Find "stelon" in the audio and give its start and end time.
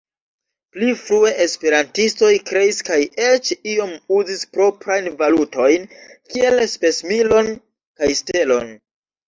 8.25-8.77